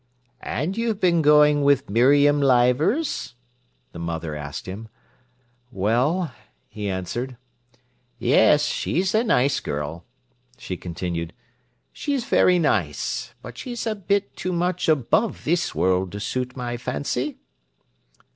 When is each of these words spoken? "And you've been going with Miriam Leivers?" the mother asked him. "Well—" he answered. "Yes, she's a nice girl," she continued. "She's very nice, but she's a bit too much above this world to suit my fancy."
"And 0.41 0.75
you've 0.77 0.99
been 0.99 1.21
going 1.21 1.61
with 1.61 1.87
Miriam 1.87 2.39
Leivers?" 2.41 3.35
the 3.91 3.99
mother 3.99 4.35
asked 4.35 4.65
him. 4.65 4.87
"Well—" 5.71 6.31
he 6.67 6.89
answered. 6.89 7.37
"Yes, 8.17 8.65
she's 8.65 9.13
a 9.13 9.23
nice 9.23 9.59
girl," 9.59 10.03
she 10.57 10.75
continued. 10.75 11.33
"She's 11.93 12.25
very 12.25 12.57
nice, 12.57 13.35
but 13.43 13.59
she's 13.59 13.85
a 13.85 13.93
bit 13.93 14.35
too 14.35 14.51
much 14.51 14.89
above 14.89 15.43
this 15.43 15.75
world 15.75 16.13
to 16.13 16.19
suit 16.19 16.57
my 16.57 16.77
fancy." 16.77 17.37